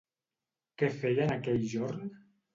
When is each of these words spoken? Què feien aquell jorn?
Què 0.83 0.89
feien 1.03 1.35
aquell 1.37 1.69
jorn? 1.77 2.11